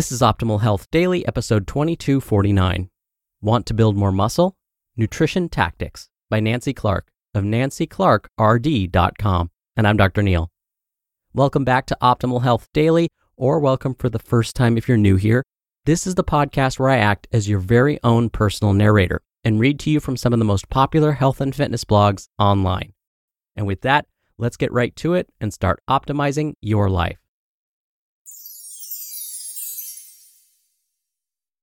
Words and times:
This 0.00 0.12
is 0.12 0.22
Optimal 0.22 0.62
Health 0.62 0.90
Daily, 0.90 1.28
episode 1.28 1.66
2249. 1.66 2.88
Want 3.42 3.66
to 3.66 3.74
build 3.74 3.98
more 3.98 4.10
muscle? 4.10 4.56
Nutrition 4.96 5.50
Tactics 5.50 6.08
by 6.30 6.40
Nancy 6.40 6.72
Clark 6.72 7.08
of 7.34 7.44
nancyclarkrd.com. 7.44 9.50
And 9.76 9.86
I'm 9.86 9.98
Dr. 9.98 10.22
Neal. 10.22 10.50
Welcome 11.34 11.66
back 11.66 11.84
to 11.84 11.98
Optimal 12.00 12.42
Health 12.42 12.70
Daily, 12.72 13.10
or 13.36 13.60
welcome 13.60 13.94
for 13.94 14.08
the 14.08 14.18
first 14.18 14.56
time 14.56 14.78
if 14.78 14.88
you're 14.88 14.96
new 14.96 15.16
here. 15.16 15.44
This 15.84 16.06
is 16.06 16.14
the 16.14 16.24
podcast 16.24 16.78
where 16.78 16.88
I 16.88 16.96
act 16.96 17.28
as 17.30 17.50
your 17.50 17.58
very 17.58 18.00
own 18.02 18.30
personal 18.30 18.72
narrator 18.72 19.20
and 19.44 19.60
read 19.60 19.78
to 19.80 19.90
you 19.90 20.00
from 20.00 20.16
some 20.16 20.32
of 20.32 20.38
the 20.38 20.46
most 20.46 20.70
popular 20.70 21.12
health 21.12 21.42
and 21.42 21.54
fitness 21.54 21.84
blogs 21.84 22.28
online. 22.38 22.94
And 23.54 23.66
with 23.66 23.82
that, 23.82 24.06
let's 24.38 24.56
get 24.56 24.72
right 24.72 24.96
to 24.96 25.12
it 25.12 25.28
and 25.42 25.52
start 25.52 25.82
optimizing 25.90 26.54
your 26.62 26.88
life. 26.88 27.18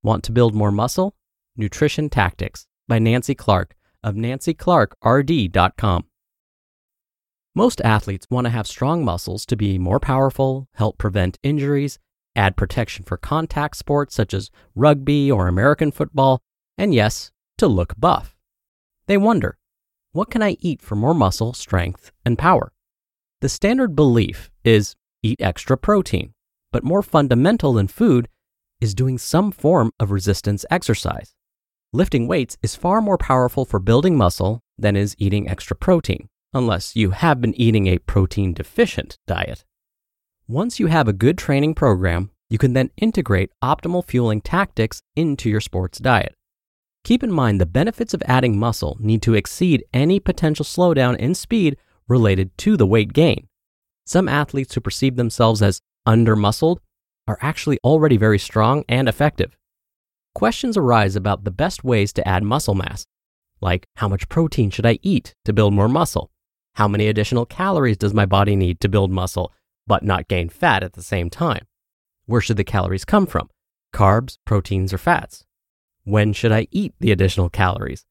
Want 0.03 0.23
to 0.25 0.31
build 0.31 0.53
more 0.53 0.71
muscle? 0.71 1.15
Nutrition 1.55 2.09
Tactics 2.09 2.67
by 2.87 2.99
Nancy 2.99 3.35
Clark 3.35 3.75
of 4.03 4.15
nancyclarkrd.com. 4.15 6.05
Most 7.55 7.81
athletes 7.81 8.27
want 8.29 8.45
to 8.45 8.51
have 8.51 8.67
strong 8.67 9.03
muscles 9.03 9.45
to 9.47 9.55
be 9.55 9.79
more 9.79 9.99
powerful, 9.99 10.67
help 10.75 10.99
prevent 10.99 11.39
injuries, 11.41 11.97
add 12.35 12.55
protection 12.55 13.03
for 13.03 13.17
contact 13.17 13.75
sports 13.75 14.13
such 14.13 14.33
as 14.33 14.51
rugby 14.75 15.31
or 15.31 15.47
American 15.47 15.91
football, 15.91 16.39
and 16.77 16.93
yes, 16.93 17.31
to 17.57 17.67
look 17.67 17.99
buff. 17.99 18.35
They 19.07 19.17
wonder, 19.17 19.57
what 20.11 20.29
can 20.29 20.43
I 20.43 20.57
eat 20.59 20.81
for 20.83 20.95
more 20.95 21.15
muscle, 21.15 21.53
strength, 21.53 22.11
and 22.23 22.37
power? 22.37 22.71
The 23.41 23.49
standard 23.49 23.95
belief 23.95 24.51
is 24.63 24.95
eat 25.23 25.41
extra 25.41 25.77
protein, 25.77 26.33
but 26.71 26.83
more 26.83 27.01
fundamental 27.01 27.73
than 27.73 27.87
food 27.87 28.27
is 28.79 28.93
doing 28.93 29.17
some 29.17 29.51
form 29.51 29.91
of 29.99 30.11
resistance 30.11 30.65
exercise. 30.69 31.33
Lifting 31.93 32.27
weights 32.27 32.57
is 32.61 32.75
far 32.75 33.01
more 33.01 33.17
powerful 33.17 33.65
for 33.65 33.79
building 33.79 34.17
muscle 34.17 34.61
than 34.77 34.95
is 34.95 35.15
eating 35.17 35.49
extra 35.49 35.75
protein, 35.75 36.29
unless 36.53 36.95
you 36.95 37.11
have 37.11 37.41
been 37.41 37.55
eating 37.55 37.87
a 37.87 37.97
protein 37.99 38.53
deficient 38.53 39.17
diet. 39.25 39.63
Once 40.47 40.79
you 40.79 40.87
have 40.87 41.07
a 41.07 41.13
good 41.13 41.37
training 41.37 41.73
program, 41.73 42.29
you 42.49 42.57
can 42.57 42.73
then 42.73 42.89
integrate 42.97 43.51
optimal 43.63 44.05
fueling 44.05 44.41
tactics 44.41 45.01
into 45.15 45.49
your 45.49 45.59
sports 45.59 45.97
diet. 45.97 46.33
Keep 47.03 47.23
in 47.23 47.31
mind 47.31 47.59
the 47.59 47.65
benefits 47.65 48.13
of 48.13 48.21
adding 48.25 48.59
muscle 48.59 48.97
need 48.99 49.21
to 49.21 49.33
exceed 49.33 49.83
any 49.93 50.19
potential 50.19 50.65
slowdown 50.65 51.15
in 51.17 51.33
speed 51.33 51.77
related 52.07 52.57
to 52.57 52.77
the 52.77 52.85
weight 52.85 53.13
gain. 53.13 53.47
Some 54.05 54.29
athletes 54.29 54.75
who 54.75 54.81
perceive 54.81 55.15
themselves 55.15 55.61
as 55.61 55.81
under 56.05 56.35
muscled 56.35 56.79
are 57.27 57.37
actually 57.41 57.79
already 57.83 58.17
very 58.17 58.39
strong 58.39 58.83
and 58.87 59.09
effective. 59.09 59.57
Questions 60.33 60.77
arise 60.77 61.15
about 61.15 61.43
the 61.43 61.51
best 61.51 61.83
ways 61.83 62.13
to 62.13 62.27
add 62.27 62.43
muscle 62.43 62.75
mass, 62.75 63.05
like 63.61 63.87
how 63.95 64.07
much 64.07 64.29
protein 64.29 64.69
should 64.69 64.85
I 64.85 64.99
eat 65.01 65.33
to 65.45 65.53
build 65.53 65.73
more 65.73 65.89
muscle? 65.89 66.31
How 66.75 66.87
many 66.87 67.07
additional 67.07 67.45
calories 67.45 67.97
does 67.97 68.13
my 68.13 68.25
body 68.25 68.55
need 68.55 68.79
to 68.81 68.89
build 68.89 69.11
muscle, 69.11 69.51
but 69.87 70.03
not 70.03 70.27
gain 70.27 70.49
fat 70.49 70.83
at 70.83 70.93
the 70.93 71.01
same 71.01 71.29
time? 71.29 71.65
Where 72.27 72.41
should 72.41 72.57
the 72.57 72.63
calories 72.63 73.05
come 73.05 73.25
from? 73.25 73.49
Carbs, 73.93 74.37
proteins, 74.45 74.93
or 74.93 74.97
fats? 74.97 75.43
When 76.03 76.33
should 76.33 76.51
I 76.51 76.67
eat 76.71 76.93
the 76.99 77.11
additional 77.11 77.49
calories? 77.49 78.05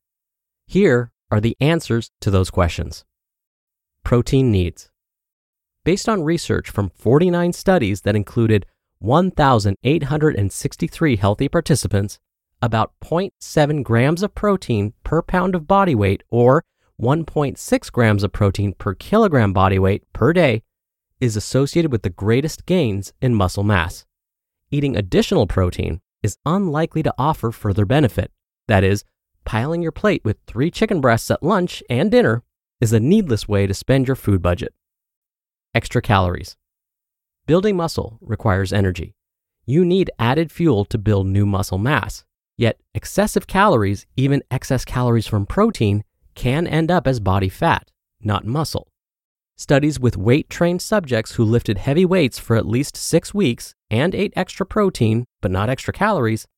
Here 0.66 1.12
are 1.30 1.40
the 1.40 1.56
answers 1.60 2.10
to 2.20 2.30
those 2.30 2.50
questions. 2.50 3.04
Protein 4.02 4.50
needs. 4.50 4.90
Based 5.84 6.08
on 6.08 6.24
research 6.24 6.70
from 6.70 6.90
49 6.90 7.52
studies 7.52 8.00
that 8.00 8.16
included 8.16 8.66
1,863 8.98 11.16
healthy 11.16 11.48
participants, 11.48 12.18
about 12.62 12.92
0.7 13.02 13.82
grams 13.82 14.22
of 14.22 14.34
protein 14.34 14.94
per 15.04 15.22
pound 15.22 15.54
of 15.54 15.66
body 15.66 15.94
weight 15.94 16.22
or 16.30 16.64
1.6 17.00 17.92
grams 17.92 18.22
of 18.22 18.32
protein 18.32 18.72
per 18.72 18.94
kilogram 18.94 19.52
body 19.52 19.78
weight 19.78 20.02
per 20.12 20.32
day 20.32 20.62
is 21.20 21.36
associated 21.36 21.92
with 21.92 22.02
the 22.02 22.10
greatest 22.10 22.66
gains 22.66 23.12
in 23.20 23.34
muscle 23.34 23.64
mass. 23.64 24.04
Eating 24.70 24.96
additional 24.96 25.46
protein 25.46 26.00
is 26.22 26.38
unlikely 26.46 27.02
to 27.02 27.14
offer 27.18 27.52
further 27.52 27.84
benefit. 27.84 28.32
That 28.68 28.82
is, 28.82 29.04
piling 29.44 29.82
your 29.82 29.92
plate 29.92 30.22
with 30.24 30.38
three 30.46 30.70
chicken 30.70 31.00
breasts 31.00 31.30
at 31.30 31.42
lunch 31.42 31.82
and 31.88 32.10
dinner 32.10 32.42
is 32.80 32.92
a 32.92 33.00
needless 33.00 33.46
way 33.46 33.66
to 33.66 33.74
spend 33.74 34.06
your 34.06 34.16
food 34.16 34.42
budget. 34.42 34.74
Extra 35.74 36.02
calories. 36.02 36.56
Building 37.46 37.76
muscle 37.76 38.18
requires 38.20 38.72
energy. 38.72 39.14
You 39.66 39.84
need 39.84 40.10
added 40.18 40.50
fuel 40.50 40.84
to 40.86 40.98
build 40.98 41.28
new 41.28 41.46
muscle 41.46 41.78
mass. 41.78 42.24
Yet, 42.58 42.80
excessive 42.92 43.46
calories, 43.46 44.04
even 44.16 44.42
excess 44.50 44.84
calories 44.84 45.28
from 45.28 45.46
protein, 45.46 46.02
can 46.34 46.66
end 46.66 46.90
up 46.90 47.06
as 47.06 47.20
body 47.20 47.48
fat, 47.48 47.92
not 48.20 48.44
muscle. 48.44 48.88
Studies 49.56 50.00
with 50.00 50.16
weight 50.16 50.50
trained 50.50 50.82
subjects 50.82 51.32
who 51.32 51.44
lifted 51.44 51.78
heavy 51.78 52.04
weights 52.04 52.36
for 52.36 52.56
at 52.56 52.66
least 52.66 52.96
six 52.96 53.32
weeks 53.32 53.74
and 53.90 54.12
ate 54.12 54.32
extra 54.34 54.66
protein, 54.66 55.24
but 55.40 55.52
not 55.52 55.70
extra 55.70 55.94
calories, 55.94 56.48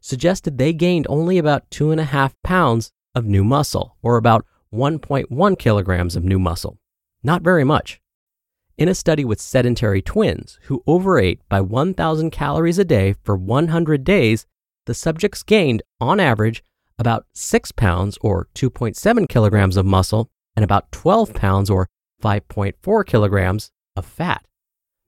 suggested 0.00 0.56
they 0.56 0.72
gained 0.72 1.06
only 1.10 1.36
about 1.36 1.70
two 1.70 1.90
and 1.90 2.00
a 2.00 2.04
half 2.04 2.34
pounds 2.42 2.90
of 3.14 3.26
new 3.26 3.44
muscle, 3.44 3.98
or 4.00 4.16
about 4.16 4.46
1.1 4.72 5.58
kilograms 5.58 6.16
of 6.16 6.24
new 6.24 6.38
muscle. 6.38 6.78
Not 7.22 7.42
very 7.42 7.64
much. 7.64 8.00
In 8.78 8.88
a 8.88 8.94
study 8.94 9.24
with 9.24 9.40
sedentary 9.40 10.00
twins 10.00 10.60
who 10.66 10.84
overate 10.86 11.40
by 11.48 11.60
1,000 11.60 12.30
calories 12.30 12.78
a 12.78 12.84
day 12.84 13.16
for 13.24 13.36
100 13.36 14.04
days, 14.04 14.46
the 14.86 14.94
subjects 14.94 15.42
gained, 15.42 15.82
on 16.00 16.20
average, 16.20 16.62
about 16.96 17.26
6 17.34 17.72
pounds 17.72 18.18
or 18.20 18.46
2.7 18.54 19.28
kilograms 19.28 19.76
of 19.76 19.84
muscle 19.84 20.30
and 20.54 20.64
about 20.64 20.92
12 20.92 21.34
pounds 21.34 21.68
or 21.68 21.88
5.4 22.22 23.04
kilograms 23.04 23.72
of 23.96 24.06
fat. 24.06 24.46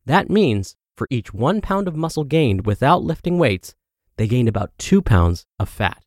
That 0.05 0.29
means 0.29 0.75
for 0.97 1.07
each 1.09 1.33
1 1.33 1.61
pound 1.61 1.87
of 1.87 1.95
muscle 1.95 2.25
gained 2.25 2.67
without 2.67 3.05
lifting 3.05 3.39
weights, 3.39 3.77
they 4.17 4.27
gained 4.27 4.49
about 4.49 4.77
2 4.79 5.01
pounds 5.01 5.47
of 5.61 5.69
fat. 5.69 6.03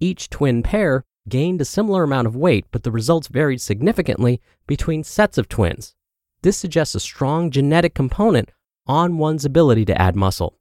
Each 0.00 0.28
twin 0.28 0.64
pair 0.64 1.04
gained 1.28 1.60
a 1.60 1.64
similar 1.64 2.02
amount 2.02 2.26
of 2.26 2.34
weight, 2.34 2.66
but 2.72 2.82
the 2.82 2.90
results 2.90 3.28
varied 3.28 3.60
significantly 3.60 4.40
between 4.66 5.04
sets 5.04 5.38
of 5.38 5.48
twins. 5.48 5.94
This 6.42 6.56
suggests 6.56 6.94
a 6.94 7.00
strong 7.00 7.50
genetic 7.50 7.94
component 7.94 8.50
on 8.86 9.18
one's 9.18 9.44
ability 9.44 9.84
to 9.86 10.00
add 10.00 10.16
muscle. 10.16 10.56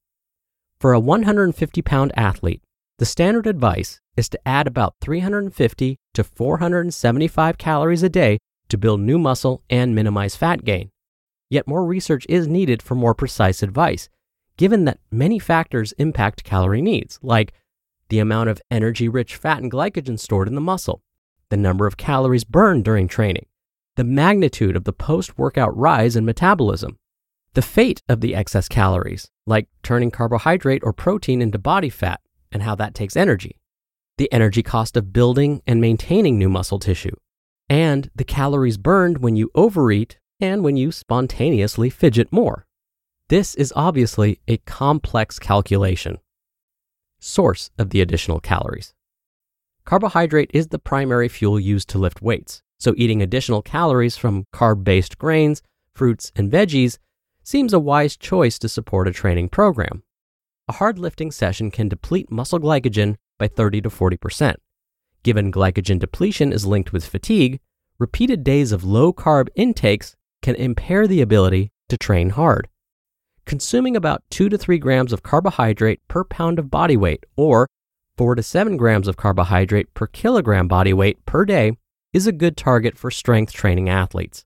For 0.80 0.94
a 0.94 1.00
150 1.00 1.82
pound 1.82 2.12
athlete, 2.16 2.62
the 2.98 3.06
standard 3.06 3.48
advice 3.48 4.02
is 4.18 4.28
to 4.30 4.48
add 4.48 4.68
about 4.68 4.96
350 5.00 5.98
to 6.14 6.24
475 6.24 7.58
calories 7.58 8.04
a 8.04 8.10
day 8.10 8.40
to 8.68 8.78
build 8.78 9.00
new 9.00 9.18
muscle 9.18 9.64
and 9.70 9.96
minimize 9.96 10.36
fat 10.36 10.66
gain. 10.66 10.90
Yet 11.50 11.68
more 11.68 11.86
research 11.86 12.26
is 12.28 12.48
needed 12.48 12.82
for 12.82 12.96
more 12.96 13.16
precise 13.16 13.64
advice, 13.64 14.10
given 14.58 14.84
that 14.86 15.00
many 15.10 15.40
factors 15.40 15.94
impact 15.94 16.44
calorie 16.44 16.82
needs, 16.82 17.20
like 17.22 17.54
the 18.10 18.20
amount 18.20 18.50
of 18.50 18.62
energy 18.70 19.08
rich 19.08 19.38
fat 19.38 19.62
and 19.62 19.72
glycogen 19.72 20.20
stored 20.20 20.50
in 20.50 20.56
the 20.56 20.62
muscle, 20.62 21.02
the 21.50 21.58
number 21.58 21.88
of 21.88 21.98
calories 21.98 22.44
burned 22.44 22.84
during 22.84 23.08
training, 23.08 23.46
the 24.00 24.06
magnitude 24.06 24.78
of 24.78 24.86
the 24.86 24.94
post 24.94 25.38
workout 25.38 25.76
rise 25.76 26.16
in 26.16 26.24
metabolism, 26.24 26.98
the 27.54 27.62
fate 27.62 28.02
of 28.08 28.22
the 28.22 28.34
excess 28.34 28.70
calories, 28.70 29.30
like 29.46 29.68
turning 29.84 30.10
carbohydrate 30.10 30.82
or 30.86 30.94
protein 30.94 31.42
into 31.42 31.60
body 31.60 31.90
fat 31.90 32.22
and 32.50 32.64
how 32.64 32.74
that 32.76 32.96
takes 32.96 33.18
energy, 33.18 33.60
the 34.18 34.32
energy 34.32 34.64
cost 34.64 34.96
of 34.96 35.12
building 35.12 35.62
and 35.68 35.82
maintaining 35.82 36.38
new 36.38 36.48
muscle 36.48 36.80
tissue, 36.80 37.14
and 37.70 38.10
the 38.16 38.24
calories 38.24 38.78
burned 38.78 39.18
when 39.18 39.36
you 39.36 39.52
overeat 39.54 40.18
and 40.40 40.64
when 40.64 40.78
you 40.78 40.94
spontaneously 40.94 41.90
fidget 41.90 42.32
more. 42.32 42.66
This 43.28 43.54
is 43.54 43.74
obviously 43.76 44.40
a 44.48 44.60
complex 44.60 45.40
calculation. 45.40 46.20
Source 47.20 47.70
of 47.78 47.90
the 47.90 48.00
additional 48.00 48.40
calories. 48.40 48.94
Carbohydrate 49.84 50.52
is 50.54 50.68
the 50.68 50.80
primary 50.80 51.28
fuel 51.28 51.60
used 51.60 51.90
to 51.90 51.98
lift 51.98 52.22
weights, 52.22 52.64
so 52.80 52.94
eating 52.98 53.22
additional 53.22 53.62
calories 53.62 54.18
from 54.18 54.46
carb 54.54 54.84
based 54.84 55.18
grains, 55.18 55.62
fruits, 55.94 56.32
and 56.36 56.52
veggies 56.52 56.98
seems 57.44 57.74
a 57.74 57.80
wise 57.80 58.16
choice 58.16 58.58
to 58.60 58.70
support 58.70 59.08
a 59.08 59.12
training 59.12 59.50
program. 59.50 60.04
A 60.68 60.74
hard 60.74 61.00
lifting 61.00 61.32
session 61.32 61.72
can 61.72 61.90
deplete 61.90 62.32
muscle 62.32 62.60
glycogen 62.60 63.16
by 63.38 63.48
30 63.48 63.82
to 63.82 63.90
40%. 63.90 64.56
Given 65.24 65.52
glycogen 65.52 66.00
depletion 66.00 66.54
is 66.54 66.66
linked 66.66 66.94
with 66.94 67.06
fatigue, 67.06 67.60
repeated 67.98 68.44
days 68.44 68.72
of 68.72 68.84
low 68.84 69.12
carb 69.12 69.50
intakes 69.56 70.16
can 70.42 70.56
impair 70.56 71.08
the 71.08 71.22
ability 71.22 71.72
to 71.90 71.98
train 71.98 72.32
hard 72.32 72.70
consuming 73.50 73.96
about 73.96 74.22
2 74.30 74.48
to 74.48 74.60
3 74.60 74.78
grams 74.78 75.12
of 75.12 75.24
carbohydrate 75.24 76.00
per 76.08 76.24
pound 76.24 76.60
of 76.60 76.70
body 76.70 76.96
weight 76.96 77.26
or 77.36 77.68
4 78.16 78.36
to 78.36 78.44
7 78.44 78.78
grams 78.78 79.08
of 79.08 79.18
carbohydrate 79.18 79.92
per 79.96 80.06
kilogram 80.06 80.68
body 80.68 80.94
weight 80.94 81.26
per 81.26 81.46
day 81.46 81.76
is 82.14 82.28
a 82.28 82.32
good 82.32 82.58
target 82.58 82.98
for 82.98 83.12
strength 83.12 83.54
training 83.54 83.90
athletes. 83.90 84.46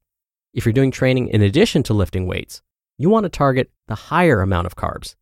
If 0.54 0.65
you're 0.65 0.74
doing 0.74 0.92
training 0.92 1.30
in 1.30 1.42
addition 1.42 1.83
to 1.83 1.94
lifting 1.94 2.27
weights, 2.27 2.62
you 2.98 3.10
want 3.10 3.24
to 3.24 3.30
target 3.30 3.71
the 3.88 3.95
higher 3.95 4.42
amount 4.42 4.68
of 4.68 4.75
carbs. 4.75 5.15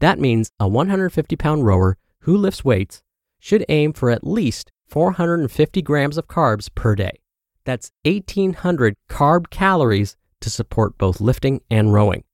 That 0.00 0.18
means 0.18 0.50
a 0.58 0.68
150 0.68 1.36
pound 1.36 1.64
rower 1.64 1.96
who 2.20 2.36
lifts 2.36 2.64
weights 2.64 3.02
should 3.38 3.64
aim 3.68 3.92
for 3.92 4.10
at 4.10 4.26
least 4.26 4.72
450 4.88 5.82
grams 5.82 6.18
of 6.18 6.28
carbs 6.28 6.68
per 6.74 6.94
day. 6.94 7.20
That's 7.64 7.90
1800 8.04 8.94
carb 9.08 9.50
calories 9.50 10.16
to 10.40 10.50
support 10.50 10.98
both 10.98 11.20
lifting 11.20 11.62
and 11.70 11.92
rowing. 11.92 12.24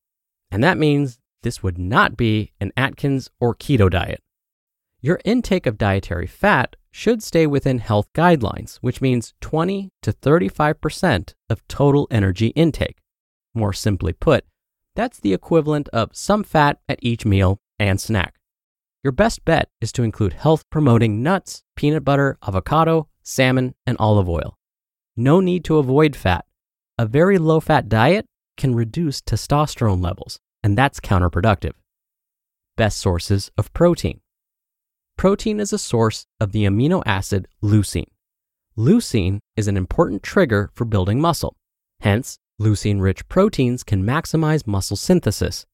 And 0.50 0.64
that 0.64 0.78
means 0.78 1.20
this 1.42 1.62
would 1.62 1.78
not 1.78 2.16
be 2.16 2.52
an 2.60 2.72
Atkins 2.76 3.30
or 3.38 3.54
keto 3.54 3.88
diet. 3.88 4.20
Your 5.02 5.18
intake 5.24 5.66
of 5.66 5.78
dietary 5.78 6.26
fat 6.26 6.76
should 6.90 7.22
stay 7.22 7.46
within 7.46 7.78
health 7.78 8.08
guidelines, 8.14 8.76
which 8.82 9.00
means 9.00 9.32
20 9.40 9.88
to 10.02 10.12
35% 10.12 11.34
of 11.48 11.66
total 11.68 12.06
energy 12.10 12.48
intake. 12.48 12.98
More 13.54 13.72
simply 13.72 14.12
put, 14.12 14.44
that's 14.94 15.18
the 15.18 15.32
equivalent 15.32 15.88
of 15.88 16.14
some 16.14 16.42
fat 16.42 16.80
at 16.86 16.98
each 17.00 17.24
meal 17.24 17.58
and 17.78 17.98
snack. 17.98 18.34
Your 19.02 19.12
best 19.12 19.42
bet 19.46 19.70
is 19.80 19.90
to 19.92 20.02
include 20.02 20.34
health 20.34 20.68
promoting 20.68 21.22
nuts, 21.22 21.62
peanut 21.76 22.04
butter, 22.04 22.36
avocado, 22.46 23.08
salmon, 23.22 23.74
and 23.86 23.96
olive 23.98 24.28
oil. 24.28 24.58
No 25.16 25.40
need 25.40 25.64
to 25.64 25.78
avoid 25.78 26.14
fat. 26.14 26.44
A 26.98 27.06
very 27.06 27.38
low 27.38 27.60
fat 27.60 27.88
diet 27.88 28.26
can 28.58 28.74
reduce 28.74 29.22
testosterone 29.22 30.02
levels, 30.02 30.38
and 30.62 30.76
that's 30.76 31.00
counterproductive. 31.00 31.72
Best 32.76 32.98
sources 32.98 33.50
of 33.56 33.72
protein. 33.72 34.20
Protein 35.20 35.60
is 35.60 35.70
a 35.70 35.76
source 35.76 36.24
of 36.40 36.52
the 36.52 36.64
amino 36.64 37.02
acid 37.04 37.46
leucine. 37.62 38.08
Leucine 38.74 39.40
is 39.54 39.68
an 39.68 39.76
important 39.76 40.22
trigger 40.22 40.70
for 40.72 40.86
building 40.86 41.20
muscle. 41.20 41.58
Hence, 42.00 42.38
leucine 42.58 43.02
rich 43.02 43.28
proteins 43.28 43.82
can 43.82 44.02
maximize 44.02 44.66
muscle 44.66 44.96
synthesis. 44.96 45.66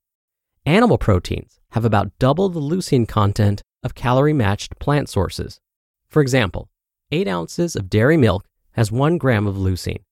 Animal 0.64 0.98
proteins 0.98 1.60
have 1.70 1.84
about 1.84 2.10
double 2.18 2.48
the 2.48 2.58
leucine 2.58 3.06
content 3.06 3.62
of 3.84 3.94
calorie 3.94 4.32
matched 4.32 4.80
plant 4.80 5.08
sources. 5.08 5.60
For 6.08 6.20
example, 6.20 6.68
8 7.12 7.28
ounces 7.28 7.76
of 7.76 7.88
dairy 7.88 8.16
milk 8.16 8.48
has 8.72 8.90
1 8.90 9.16
gram 9.16 9.46
of 9.46 9.54
leucine. 9.54 10.02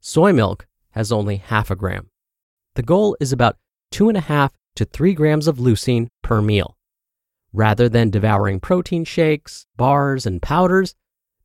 Soy 0.00 0.32
milk 0.32 0.66
has 0.94 1.12
only 1.12 1.36
half 1.36 1.70
a 1.70 1.76
gram. 1.76 2.10
The 2.74 2.82
goal 2.82 3.16
is 3.20 3.30
about 3.30 3.56
two 3.92 4.08
and 4.08 4.18
a 4.18 4.22
half 4.22 4.50
to 4.74 4.84
three 4.84 5.14
grams 5.14 5.46
of 5.46 5.58
leucine 5.58 6.08
per 6.22 6.42
meal. 6.42 6.76
Rather 7.52 7.88
than 7.88 8.10
devouring 8.10 8.60
protein 8.60 9.04
shakes, 9.04 9.66
bars, 9.76 10.24
and 10.24 10.40
powders, 10.40 10.94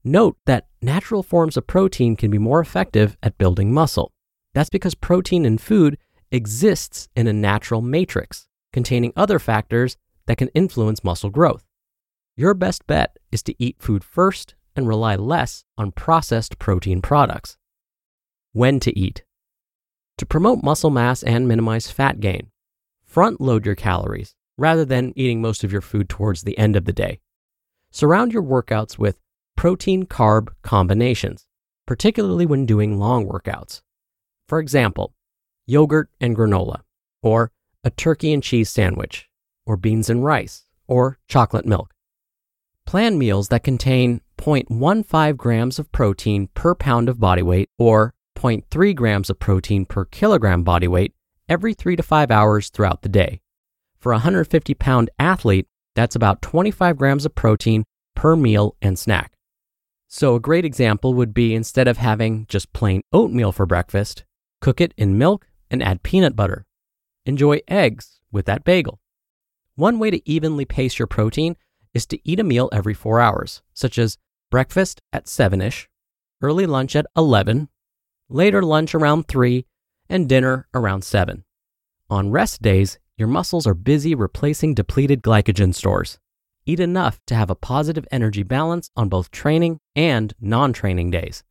note 0.04 0.38
that 0.46 0.68
natural 0.81 1.24
forms 1.24 1.57
of 1.57 1.66
protein 1.66 2.16
can 2.16 2.30
be 2.30 2.38
more 2.38 2.60
effective 2.60 3.18
at 3.24 3.38
building 3.38 3.74
muscle. 3.74 4.13
That's 4.54 4.69
because 4.69 4.96
protein 4.96 5.46
in 5.46 5.57
food 5.57 5.98
exists 6.31 7.10
in 7.16 7.28
a 7.28 7.34
natural 7.34 7.81
matrix 7.81 8.48
containing 8.72 9.13
other 9.16 9.40
factors 9.40 9.98
that 10.28 10.38
can 10.38 10.50
influence 10.50 11.04
muscle 11.04 11.30
growth. 11.30 11.66
Your 12.38 12.54
best 12.54 12.86
bet 12.86 13.18
is 13.31 13.42
to 13.44 13.56
eat 13.57 13.78
food 13.80 14.04
first 14.04 14.56
and 14.75 14.88
rely 14.88 15.16
less 15.16 15.63
on 15.78 15.92
processed 15.92 16.60
protein 16.60 17.02
products. 17.02 17.57
When 18.52 18.80
to 18.81 18.98
eat. 18.98 19.24
To 20.18 20.25
promote 20.25 20.63
muscle 20.63 20.90
mass 20.90 21.24
and 21.24 21.48
minimize 21.48 21.90
fat 21.90 22.19
gain, 22.19 22.52
front 23.06 23.42
load 23.42 23.66
your 23.66 23.75
calories 23.75 24.36
rather 24.57 24.86
than 24.86 25.13
eating 25.16 25.42
most 25.42 25.63
of 25.63 25.72
your 25.72 25.81
food 25.81 26.10
towards 26.10 26.44
the 26.44 26.57
end 26.57 26.75
of 26.75 26.86
the 26.86 26.94
day. 26.94 27.19
Surround 27.92 28.34
your 28.34 28.44
workouts 28.44 28.98
with 28.98 29.19
protein 29.56 30.06
carb 30.06 30.50
combinations, 30.62 31.46
particularly 31.86 32.46
when 32.46 32.66
doing 32.66 32.98
long 32.98 33.25
workouts. 33.25 33.81
For 34.48 34.60
example, 34.60 35.13
yogurt 35.66 36.10
and 36.19 36.36
granola, 36.36 36.81
or 37.21 37.52
a 37.83 37.90
turkey 37.90 38.33
and 38.33 38.44
cheese 38.44 38.69
sandwich, 38.69 39.30
or 39.66 39.78
beans 39.78 40.09
and 40.09 40.24
rice, 40.24 40.66
or 40.88 41.19
chocolate 41.28 41.66
milk. 41.66 41.94
Plan 42.85 43.18
meals 43.18 43.47
that 43.47 43.64
contain 43.64 44.21
0.15 44.38 45.38
grams 45.38 45.80
of 45.80 45.92
protein 45.92 46.47
per 46.54 46.76
pound 46.76 47.09
of 47.09 47.19
body 47.19 47.42
weight 47.42 47.69
or 47.80 48.14
0.3 48.35 48.95
grams 48.95 49.30
of 49.30 49.40
protein 49.40 49.85
per 49.85 50.06
kilogram 50.06 50.64
body 50.64 50.88
weight 50.88 51.14
every 51.50 51.74
three 51.74 51.95
to 51.95 52.04
five 52.04 52.30
hours 52.30 52.69
throughout 52.69 53.02
the 53.02 53.09
day. 53.09 53.42
For 54.06 54.12
a 54.12 54.18
150 54.18 54.76
pound 54.76 55.09
athlete, 55.18 55.66
that's 55.95 56.16
about 56.16 56.44
25 56.44 56.95
grams 56.95 57.26
of 57.26 57.33
protein 57.33 57.85
per 58.16 58.35
meal 58.35 58.76
and 58.80 59.00
snack. 59.00 59.33
So, 60.07 60.35
a 60.35 60.40
great 60.40 60.64
example 60.64 61.16
would 61.16 61.33
be 61.33 61.56
instead 61.56 61.88
of 61.88 61.97
having 61.97 62.45
just 62.47 62.71
plain 62.71 63.02
oatmeal 63.12 63.52
for 63.52 63.66
breakfast, 63.66 64.24
cook 64.62 64.80
it 64.80 64.94
in 64.95 65.18
milk 65.18 65.47
and 65.71 65.81
add 65.81 66.04
peanut 66.04 66.35
butter. 66.35 66.68
Enjoy 67.26 67.62
eggs 67.68 68.19
with 68.31 68.45
that 68.45 68.64
bagel. 68.64 69.00
One 69.74 69.97
way 69.97 70.12
to 70.12 70.30
evenly 70.30 70.66
pace 70.66 71.00
your 71.00 71.07
protein 71.07 71.57
is 71.95 72.06
to 72.06 72.19
eat 72.24 72.40
a 72.40 72.44
meal 72.44 72.69
every 72.71 72.94
four 72.94 73.19
hours, 73.19 73.64
such 73.74 73.97
as 73.97 74.19
breakfast 74.52 75.02
at 75.14 75.28
7 75.28 75.64
ish, 75.64 75.90
early 76.44 76.68
lunch 76.68 76.95
at 76.95 77.07
11, 77.18 77.69
later 78.30 78.62
lunch 78.62 78.94
around 78.94 79.28
3, 79.28 79.66
and 80.07 80.30
dinner 80.30 80.68
around 80.76 81.04
7. 81.04 81.44
On 82.12 82.30
rest 82.30 82.62
days, 82.62 83.00
your 83.18 83.28
muscles 83.30 83.66
are 83.66 83.74
busy 83.74 84.14
replacing 84.14 84.74
depleted 84.74 85.22
glycogen 85.22 85.74
stores. 85.74 86.19
Eat 86.66 86.80
enough 86.80 87.19
to 87.28 87.36
have 87.36 87.50
a 87.50 87.56
positive 87.56 88.06
energy 88.12 88.44
balance 88.44 88.90
on 88.95 89.07
both 89.07 89.31
training 89.31 89.80
and 89.95 90.34
non 90.42 90.74
training 90.74 91.12
days. 91.12 91.44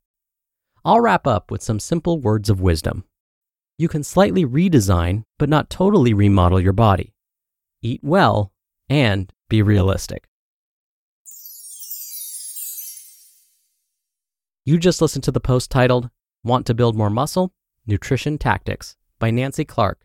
I'll 0.85 1.01
wrap 1.01 1.27
up 1.27 1.51
with 1.51 1.63
some 1.63 1.81
simple 1.81 2.21
words 2.21 2.51
of 2.51 2.61
wisdom. 2.61 3.05
You 3.79 3.89
can 3.89 4.05
slightly 4.05 4.45
redesign, 4.45 5.23
but 5.39 5.49
not 5.49 5.71
totally 5.71 6.13
remodel 6.13 6.61
your 6.61 6.75
body. 6.75 7.15
Eat 7.81 8.01
well 8.03 8.53
and 8.91 9.33
be 9.49 9.63
realistic. 9.63 10.25
You 14.67 14.79
just 14.79 15.01
listened 15.01 15.25
to 15.25 15.33
the 15.33 15.41
post 15.41 15.71
titled 15.71 16.11
Want 16.43 16.67
to 16.67 16.75
build 16.75 16.95
more 16.95 17.11
muscle? 17.11 17.53
Nutrition 17.87 18.37
Tactics 18.37 18.97
by 19.19 19.31
Nancy 19.31 19.65
Clark 19.65 20.05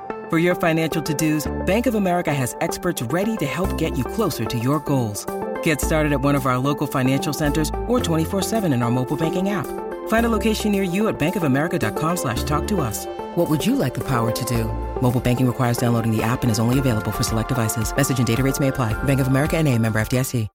For 0.31 0.37
your 0.37 0.55
financial 0.55 1.01
to-dos, 1.01 1.51
Bank 1.65 1.87
of 1.87 1.95
America 1.95 2.33
has 2.33 2.55
experts 2.61 3.01
ready 3.01 3.35
to 3.35 3.45
help 3.45 3.77
get 3.77 3.97
you 3.97 4.05
closer 4.05 4.45
to 4.45 4.57
your 4.57 4.79
goals. 4.79 5.25
Get 5.61 5.81
started 5.81 6.13
at 6.13 6.21
one 6.21 6.35
of 6.35 6.45
our 6.45 6.57
local 6.57 6.87
financial 6.87 7.33
centers 7.33 7.67
or 7.89 7.99
24-7 7.99 8.73
in 8.73 8.81
our 8.81 8.89
mobile 8.89 9.17
banking 9.17 9.49
app. 9.49 9.67
Find 10.07 10.25
a 10.25 10.29
location 10.29 10.71
near 10.71 10.83
you 10.83 11.09
at 11.09 11.19
bankofamerica.com 11.19 12.15
slash 12.15 12.43
talk 12.43 12.65
to 12.69 12.79
us. 12.79 13.07
What 13.35 13.49
would 13.49 13.65
you 13.65 13.75
like 13.75 13.93
the 13.93 14.07
power 14.07 14.31
to 14.31 14.45
do? 14.45 14.71
Mobile 15.01 15.19
banking 15.19 15.47
requires 15.47 15.77
downloading 15.77 16.15
the 16.15 16.23
app 16.23 16.43
and 16.43 16.51
is 16.51 16.59
only 16.59 16.79
available 16.79 17.11
for 17.11 17.23
select 17.23 17.49
devices. 17.49 17.93
Message 17.93 18.19
and 18.19 18.27
data 18.27 18.41
rates 18.41 18.61
may 18.61 18.69
apply. 18.69 18.93
Bank 19.03 19.19
of 19.19 19.27
America 19.27 19.57
and 19.57 19.67
a 19.67 19.77
member 19.77 19.99
FDIC. 19.99 20.47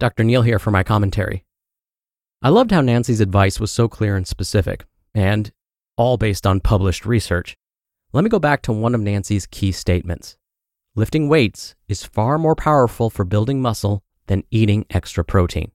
Dr. 0.00 0.24
Neal 0.24 0.42
here 0.42 0.58
for 0.58 0.72
my 0.72 0.82
commentary. 0.82 1.44
I 2.42 2.48
loved 2.48 2.72
how 2.72 2.80
Nancy's 2.80 3.20
advice 3.20 3.60
was 3.60 3.70
so 3.70 3.86
clear 3.86 4.16
and 4.16 4.26
specific, 4.26 4.84
and 5.14 5.52
all 5.96 6.16
based 6.16 6.44
on 6.44 6.58
published 6.58 7.06
research. 7.06 7.56
Let 8.14 8.24
me 8.24 8.30
go 8.30 8.38
back 8.38 8.60
to 8.62 8.74
one 8.74 8.94
of 8.94 9.00
Nancy's 9.00 9.46
key 9.46 9.72
statements. 9.72 10.36
Lifting 10.94 11.30
weights 11.30 11.74
is 11.88 12.04
far 12.04 12.36
more 12.36 12.54
powerful 12.54 13.08
for 13.08 13.24
building 13.24 13.62
muscle 13.62 14.02
than 14.26 14.44
eating 14.50 14.84
extra 14.90 15.24
protein. 15.24 15.72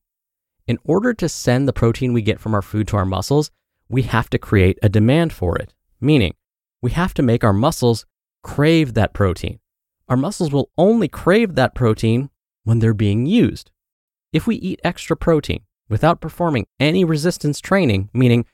In 0.68 0.78
order 0.84 1.16
to 1.16 1.28
send 1.28 1.68
the 1.68 1.74
protein 1.74 2.14
we 2.14 2.22
get 2.22 2.40
from 2.40 2.54
our 2.54 2.62
food 2.62 2.88
to 2.90 2.98
our 2.98 3.06
muscles, 3.06 3.50
we 3.90 4.04
have 4.04 4.30
to 4.30 4.38
create 4.38 4.78
a 4.84 4.90
demand 4.90 5.34
for 5.34 5.58
it, 5.58 5.74
meaning 6.00 6.36
we 6.80 6.92
have 6.92 7.16
to 7.16 7.24
make 7.24 7.44
our 7.44 7.54
muscles 7.54 8.06
crave 8.44 8.94
that 8.94 9.14
protein. 9.14 9.60
Our 10.08 10.18
muscles 10.18 10.52
will 10.52 10.70
only 10.78 11.08
crave 11.08 11.56
that 11.56 11.74
protein 11.74 12.30
when 12.66 12.78
they're 12.78 12.94
being 12.94 13.26
used. 13.26 13.72
If 14.32 14.46
we 14.46 14.58
eat 14.58 14.80
extra 14.84 15.18
protein 15.18 15.62
without 15.90 16.22
performing 16.22 16.68
any 16.80 17.04
resistance 17.04 17.60
training, 17.60 18.12
meaning 18.14 18.46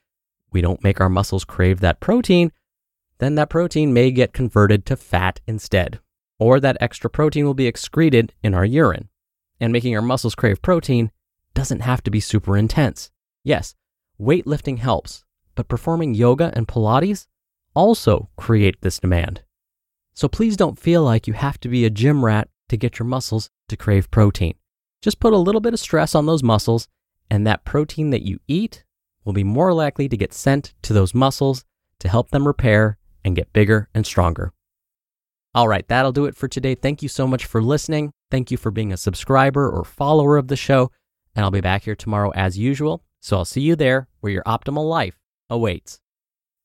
we 0.53 0.61
don't 0.61 0.83
make 0.85 1.01
our 1.01 1.09
muscles 1.09 1.43
crave 1.43 1.81
that 1.81 1.99
protein, 1.99 2.53
then 3.23 3.35
that 3.35 3.49
protein 3.49 3.93
may 3.93 4.11
get 4.11 4.33
converted 4.33 4.85
to 4.85 4.95
fat 4.95 5.39
instead, 5.47 5.99
or 6.39 6.59
that 6.59 6.77
extra 6.81 7.09
protein 7.09 7.45
will 7.45 7.53
be 7.53 7.67
excreted 7.67 8.33
in 8.43 8.53
our 8.53 8.65
urine. 8.65 9.09
And 9.59 9.71
making 9.71 9.95
our 9.95 10.01
muscles 10.01 10.35
crave 10.35 10.61
protein 10.61 11.11
doesn't 11.53 11.81
have 11.81 12.03
to 12.03 12.11
be 12.11 12.19
super 12.19 12.57
intense. 12.57 13.11
Yes, 13.43 13.75
weightlifting 14.19 14.79
helps, 14.79 15.23
but 15.55 15.67
performing 15.67 16.15
yoga 16.15 16.51
and 16.55 16.67
Pilates 16.67 17.27
also 17.73 18.29
create 18.35 18.81
this 18.81 18.99
demand. 18.99 19.43
So 20.13 20.27
please 20.27 20.57
don't 20.57 20.79
feel 20.79 21.03
like 21.03 21.27
you 21.27 21.33
have 21.33 21.59
to 21.61 21.69
be 21.69 21.85
a 21.85 21.89
gym 21.89 22.25
rat 22.25 22.49
to 22.69 22.77
get 22.77 22.99
your 22.99 23.07
muscles 23.07 23.49
to 23.69 23.77
crave 23.77 24.11
protein. 24.11 24.55
Just 25.01 25.19
put 25.19 25.33
a 25.33 25.37
little 25.37 25.61
bit 25.61 25.73
of 25.73 25.79
stress 25.79 26.15
on 26.15 26.25
those 26.25 26.43
muscles, 26.43 26.87
and 27.29 27.45
that 27.45 27.65
protein 27.65 28.09
that 28.11 28.23
you 28.23 28.39
eat 28.47 28.83
will 29.25 29.33
be 29.33 29.43
more 29.43 29.73
likely 29.73 30.09
to 30.09 30.17
get 30.17 30.33
sent 30.33 30.73
to 30.81 30.93
those 30.93 31.13
muscles 31.13 31.65
to 31.99 32.09
help 32.09 32.29
them 32.31 32.47
repair 32.47 32.97
and 33.23 33.35
get 33.35 33.53
bigger 33.53 33.89
and 33.93 34.05
stronger. 34.05 34.53
All 35.55 35.67
right, 35.67 35.87
that'll 35.87 36.11
do 36.11 36.25
it 36.25 36.35
for 36.35 36.47
today. 36.47 36.73
Thank 36.75 37.03
you 37.03 37.09
so 37.09 37.27
much 37.27 37.45
for 37.45 37.61
listening. 37.61 38.11
Thank 38.31 38.49
you 38.49 38.57
for 38.57 38.71
being 38.71 38.91
a 38.91 38.97
subscriber 38.97 39.69
or 39.69 39.83
follower 39.83 40.37
of 40.37 40.47
the 40.47 40.55
show. 40.55 40.89
And 41.35 41.45
I'll 41.45 41.51
be 41.51 41.61
back 41.61 41.83
here 41.83 41.95
tomorrow 41.95 42.31
as 42.31 42.57
usual. 42.57 43.03
So 43.19 43.37
I'll 43.37 43.45
see 43.45 43.61
you 43.61 43.75
there 43.75 44.07
where 44.19 44.33
your 44.33 44.43
optimal 44.43 44.89
life 44.89 45.19
awaits. 45.49 45.99